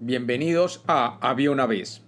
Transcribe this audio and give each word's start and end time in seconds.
Bienvenidos 0.00 0.84
a 0.86 1.18
Había 1.28 1.50
una 1.50 1.66
vez. 1.66 2.04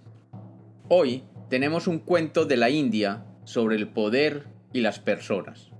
Hoy 0.87 1.25
tenemos 1.49 1.87
un 1.87 1.99
cuento 1.99 2.45
de 2.45 2.55
la 2.55 2.69
India 2.69 3.25
sobre 3.43 3.75
el 3.75 3.89
poder 3.89 4.47
y 4.71 4.79
las 4.79 4.99
personas. 4.99 5.71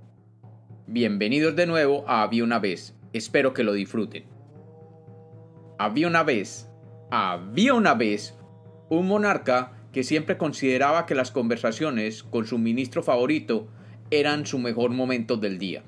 Bienvenidos 0.86 1.56
de 1.56 1.64
nuevo 1.64 2.04
a 2.06 2.22
Había 2.22 2.44
una 2.44 2.58
vez. 2.58 2.94
Espero 3.14 3.54
que 3.54 3.64
lo 3.64 3.72
disfruten. 3.72 4.24
Había 5.78 6.06
una 6.06 6.22
vez, 6.22 6.68
había 7.10 7.72
una 7.72 7.94
vez, 7.94 8.34
un 8.90 9.08
monarca 9.08 9.72
que 9.90 10.04
siempre 10.04 10.36
consideraba 10.36 11.06
que 11.06 11.14
las 11.14 11.30
conversaciones 11.30 12.24
con 12.24 12.46
su 12.46 12.58
ministro 12.58 13.02
favorito 13.02 13.68
eran 14.10 14.44
su 14.44 14.58
mejor 14.58 14.90
momento 14.90 15.38
del 15.38 15.58
día. 15.58 15.82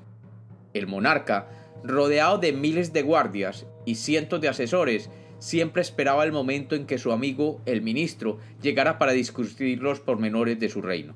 El 0.73 0.87
monarca, 0.87 1.49
rodeado 1.83 2.39
de 2.39 2.51
miles 2.51 2.93
de 2.93 3.03
guardias 3.03 3.67
y 3.85 3.93
cientos 3.93 4.41
de 4.41 4.49
asesores, 4.49 5.11
siempre 5.45 5.83
esperaba 5.83 6.23
el 6.23 6.31
momento 6.31 6.73
en 6.73 6.87
que 6.87 6.97
su 6.97 7.11
amigo, 7.11 7.61
el 7.67 7.83
ministro, 7.83 8.39
llegara 8.63 8.97
para 8.97 9.11
discutir 9.11 9.79
los 9.79 9.99
pormenores 9.99 10.59
de 10.59 10.69
su 10.69 10.81
reino. 10.81 11.13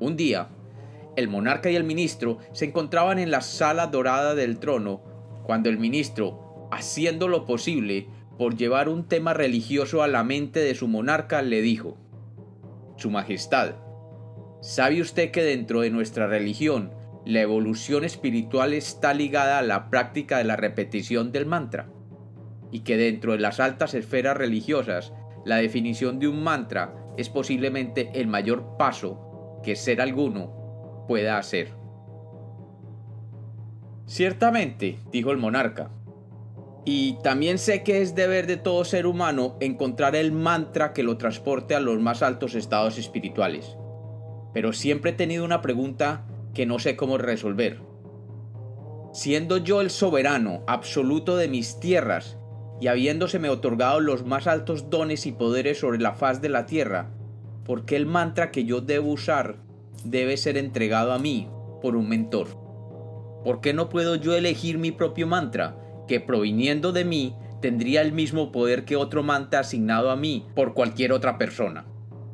Un 0.00 0.16
día, 0.16 0.48
el 1.14 1.28
monarca 1.28 1.70
y 1.70 1.76
el 1.76 1.84
ministro 1.84 2.38
se 2.52 2.64
encontraban 2.64 3.18
en 3.18 3.30
la 3.30 3.42
sala 3.42 3.88
dorada 3.88 4.34
del 4.34 4.58
trono 4.58 5.02
cuando 5.42 5.68
el 5.68 5.78
ministro, 5.78 6.68
haciendo 6.72 7.28
lo 7.28 7.44
posible 7.44 8.06
por 8.38 8.56
llevar 8.56 8.88
un 8.88 9.06
tema 9.06 9.34
religioso 9.34 10.02
a 10.02 10.08
la 10.08 10.24
mente 10.24 10.60
de 10.60 10.74
su 10.74 10.88
monarca, 10.88 11.42
le 11.42 11.60
dijo, 11.60 11.98
Su 12.96 13.10
Majestad, 13.10 13.74
¿sabe 14.62 15.02
usted 15.02 15.32
que 15.32 15.42
dentro 15.42 15.82
de 15.82 15.90
nuestra 15.90 16.28
religión 16.28 16.94
la 17.26 17.42
evolución 17.42 18.04
espiritual 18.04 18.72
está 18.72 19.12
ligada 19.12 19.58
a 19.58 19.62
la 19.62 19.90
práctica 19.90 20.38
de 20.38 20.44
la 20.44 20.56
repetición 20.56 21.30
del 21.30 21.44
mantra? 21.44 21.90
Y 22.70 22.80
que 22.80 22.96
dentro 22.96 23.32
de 23.32 23.38
las 23.38 23.60
altas 23.60 23.94
esferas 23.94 24.36
religiosas 24.36 25.12
la 25.44 25.56
definición 25.56 26.18
de 26.18 26.28
un 26.28 26.42
mantra 26.42 26.94
es 27.16 27.28
posiblemente 27.28 28.10
el 28.14 28.26
mayor 28.26 28.76
paso 28.78 29.60
que 29.62 29.76
ser 29.76 30.00
alguno 30.00 31.04
pueda 31.08 31.38
hacer. 31.38 31.72
Ciertamente, 34.06 34.98
dijo 35.12 35.32
el 35.32 35.38
monarca, 35.38 35.90
y 36.84 37.18
también 37.22 37.58
sé 37.58 37.82
que 37.82 38.00
es 38.00 38.14
deber 38.14 38.46
de 38.46 38.56
todo 38.56 38.84
ser 38.84 39.06
humano 39.06 39.56
encontrar 39.60 40.16
el 40.16 40.32
mantra 40.32 40.94
que 40.94 41.02
lo 41.02 41.18
transporte 41.18 41.74
a 41.74 41.80
los 41.80 42.00
más 42.00 42.22
altos 42.22 42.54
estados 42.54 42.96
espirituales. 42.96 43.76
Pero 44.54 44.72
siempre 44.72 45.10
he 45.10 45.14
tenido 45.14 45.44
una 45.44 45.60
pregunta 45.60 46.24
que 46.54 46.64
no 46.64 46.78
sé 46.78 46.96
cómo 46.96 47.18
resolver. 47.18 47.82
Siendo 49.12 49.58
yo 49.58 49.82
el 49.82 49.90
soberano 49.90 50.62
absoluto 50.66 51.36
de 51.36 51.48
mis 51.48 51.78
tierras 51.78 52.38
y 52.80 52.86
habiéndoseme 52.86 53.48
otorgado 53.48 54.00
los 54.00 54.24
más 54.24 54.46
altos 54.46 54.90
dones 54.90 55.26
y 55.26 55.32
poderes 55.32 55.80
sobre 55.80 55.98
la 55.98 56.14
faz 56.14 56.40
de 56.40 56.48
la 56.48 56.66
tierra, 56.66 57.10
¿por 57.64 57.84
qué 57.84 57.96
el 57.96 58.06
mantra 58.06 58.50
que 58.50 58.64
yo 58.64 58.80
debo 58.80 59.10
usar 59.10 59.56
debe 60.04 60.36
ser 60.36 60.56
entregado 60.56 61.12
a 61.12 61.18
mí 61.18 61.48
por 61.82 61.96
un 61.96 62.08
mentor? 62.08 62.48
¿Por 63.44 63.60
qué 63.60 63.72
no 63.72 63.88
puedo 63.88 64.16
yo 64.16 64.34
elegir 64.34 64.78
mi 64.78 64.92
propio 64.92 65.26
mantra, 65.26 65.76
que 66.06 66.20
proviniendo 66.20 66.92
de 66.92 67.04
mí 67.04 67.34
tendría 67.60 68.02
el 68.02 68.12
mismo 68.12 68.52
poder 68.52 68.84
que 68.84 68.96
otro 68.96 69.22
mantra 69.22 69.60
asignado 69.60 70.10
a 70.10 70.16
mí 70.16 70.46
por 70.54 70.74
cualquier 70.74 71.12
otra 71.12 71.38
persona? 71.38 71.86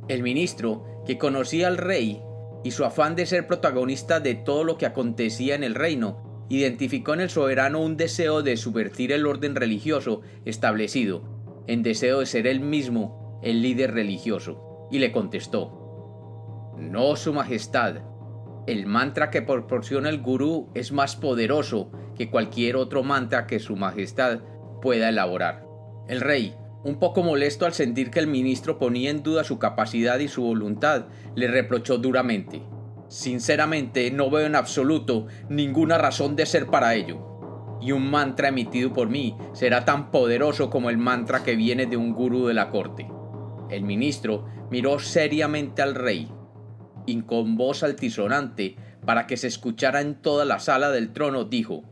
El 0.08 0.22
ministro, 0.22 1.02
que 1.06 1.18
conocía 1.18 1.68
al 1.68 1.78
rey 1.78 2.22
y 2.62 2.70
su 2.70 2.84
afán 2.84 3.14
de 3.14 3.26
ser 3.26 3.46
protagonista 3.46 4.20
de 4.20 4.34
todo 4.34 4.64
lo 4.64 4.78
que 4.78 4.86
acontecía 4.86 5.54
en 5.54 5.64
el 5.64 5.74
reino, 5.74 6.33
identificó 6.48 7.14
en 7.14 7.20
el 7.20 7.30
soberano 7.30 7.80
un 7.80 7.96
deseo 7.96 8.42
de 8.42 8.56
subvertir 8.56 9.12
el 9.12 9.26
orden 9.26 9.54
religioso 9.54 10.20
establecido, 10.44 11.22
en 11.66 11.82
deseo 11.82 12.20
de 12.20 12.26
ser 12.26 12.46
él 12.46 12.60
mismo 12.60 13.40
el 13.42 13.62
líder 13.62 13.94
religioso, 13.94 14.88
y 14.90 14.98
le 14.98 15.12
contestó, 15.12 16.74
No, 16.78 17.16
Su 17.16 17.32
Majestad, 17.32 18.02
el 18.66 18.86
mantra 18.86 19.30
que 19.30 19.42
proporciona 19.42 20.08
el 20.08 20.22
gurú 20.22 20.70
es 20.74 20.92
más 20.92 21.16
poderoso 21.16 21.90
que 22.16 22.30
cualquier 22.30 22.76
otro 22.76 23.02
mantra 23.02 23.46
que 23.46 23.58
Su 23.58 23.76
Majestad 23.76 24.40
pueda 24.80 25.08
elaborar. 25.08 25.66
El 26.08 26.20
rey, 26.20 26.54
un 26.84 26.98
poco 26.98 27.22
molesto 27.22 27.64
al 27.64 27.72
sentir 27.72 28.10
que 28.10 28.20
el 28.20 28.26
ministro 28.26 28.78
ponía 28.78 29.10
en 29.10 29.22
duda 29.22 29.44
su 29.44 29.58
capacidad 29.58 30.18
y 30.18 30.28
su 30.28 30.42
voluntad, 30.42 31.06
le 31.34 31.48
reprochó 31.48 31.98
duramente, 31.98 32.62
Sinceramente 33.14 34.10
no 34.10 34.28
veo 34.28 34.44
en 34.44 34.56
absoluto 34.56 35.28
ninguna 35.48 35.98
razón 35.98 36.34
de 36.34 36.46
ser 36.46 36.66
para 36.66 36.96
ello. 36.96 37.78
Y 37.80 37.92
un 37.92 38.10
mantra 38.10 38.48
emitido 38.48 38.92
por 38.92 39.08
mí 39.08 39.36
será 39.52 39.84
tan 39.84 40.10
poderoso 40.10 40.68
como 40.68 40.90
el 40.90 40.98
mantra 40.98 41.44
que 41.44 41.54
viene 41.54 41.86
de 41.86 41.96
un 41.96 42.12
gurú 42.12 42.48
de 42.48 42.54
la 42.54 42.70
corte. 42.70 43.08
El 43.70 43.84
ministro 43.84 44.46
miró 44.68 44.98
seriamente 44.98 45.80
al 45.80 45.94
rey 45.94 46.28
y 47.06 47.22
con 47.22 47.56
voz 47.56 47.84
altisonante 47.84 48.74
para 49.06 49.28
que 49.28 49.36
se 49.36 49.46
escuchara 49.46 50.00
en 50.00 50.20
toda 50.20 50.44
la 50.44 50.58
sala 50.58 50.90
del 50.90 51.12
trono 51.12 51.44
dijo 51.44 51.84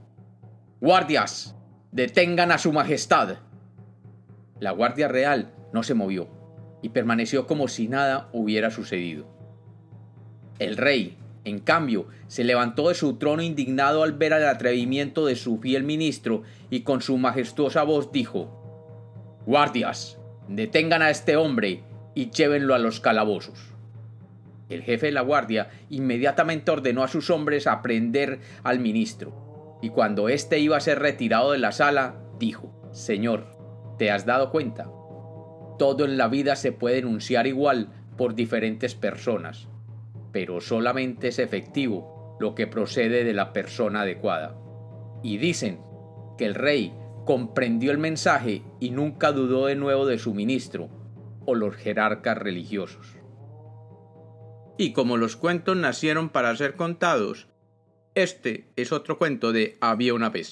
Guardias, 0.81 1.55
detengan 1.93 2.51
a 2.51 2.59
su 2.59 2.73
majestad. 2.73 3.37
La 4.59 4.73
guardia 4.73 5.07
real 5.07 5.55
no 5.73 5.85
se 5.85 5.95
movió 5.95 6.27
y 6.83 6.89
permaneció 6.89 7.47
como 7.47 7.69
si 7.69 7.87
nada 7.87 8.29
hubiera 8.33 8.73
sucedido. 8.73 9.42
El 10.63 10.77
rey, 10.77 11.17
en 11.45 11.59
cambio, 11.59 12.07
se 12.29 12.45
levantó 12.45 12.89
de 12.89 12.95
su 12.95 13.17
trono 13.17 13.43
indignado 13.43 14.05
al 14.05 14.13
ver 14.13 14.33
el 14.33 14.47
atrevimiento 14.47 15.27
de 15.27 15.35
su 15.35 15.59
fiel 15.59 15.83
ministro 15.83 16.43
y 16.71 16.83
con 16.83 17.03
su 17.03 17.19
majestuosa 17.19 17.83
voz 17.83 18.13
dijo 18.13 19.41
Guardias, 19.45 20.19
detengan 20.47 21.03
a 21.03 21.11
este 21.11 21.37
hombre 21.37 21.83
y 22.15 22.31
llévenlo 22.31 22.77
a 22.77 22.79
los 22.79 23.01
calabozos. 23.01 23.75
El 24.69 24.83
jefe 24.83 25.07
de 25.07 25.13
la 25.13 25.23
guardia 25.23 25.71
inmediatamente 25.91 26.71
ordenó 26.71 27.03
a 27.03 27.09
sus 27.09 27.29
hombres 27.29 27.67
aprender 27.67 28.39
al 28.63 28.79
ministro, 28.79 29.79
y 29.83 29.89
cuando 29.89 30.29
éste 30.29 30.61
iba 30.61 30.77
a 30.77 30.81
ser 30.81 31.01
retirado 31.01 31.51
de 31.51 31.59
la 31.59 31.73
sala, 31.73 32.15
dijo 32.39 32.73
Señor, 32.93 33.49
¿te 33.99 34.13
has 34.13 34.27
dado 34.27 34.53
cuenta? 34.53 34.85
Todo 35.77 36.05
en 36.05 36.17
la 36.17 36.29
vida 36.29 36.55
se 36.55 36.71
puede 36.71 36.99
enunciar 36.99 37.49
igual 37.49 37.89
por 38.17 38.37
diferentes 38.37 38.95
personas 38.95 39.67
pero 40.33 40.61
solamente 40.61 41.29
es 41.29 41.39
efectivo 41.39 42.37
lo 42.41 42.55
que 42.55 42.67
procede 42.67 43.25
de 43.25 43.35
la 43.35 43.53
persona 43.53 44.03
adecuada. 44.03 44.59
Y 45.23 45.37
dicen 45.37 45.81
que 46.37 46.47
el 46.47 46.55
rey 46.55 46.93
comprendió 47.25 47.93
el 47.93 47.99
mensaje 47.99 48.63
y 48.81 48.91
nunca 48.91 49.33
dudó 49.33 49.67
de 49.67 49.77
nuevo 49.77 50.07
de 50.07 50.19
su 50.19 50.35
ministro 50.35 50.89
o 51.47 51.55
los 51.55 51.77
jerarcas 51.77 52.37
religiosos. 52.39 53.19
Y 54.79 54.93
como 54.93 55.17
los 55.17 55.37
cuentos 55.37 55.77
nacieron 55.77 56.31
para 56.31 56.57
ser 56.57 56.75
contados, 56.75 57.49
este 58.15 58.73
es 58.77 58.93
otro 58.93 59.19
cuento 59.19 59.53
de 59.53 59.77
Había 59.81 60.15
una 60.15 60.31
vez. 60.31 60.51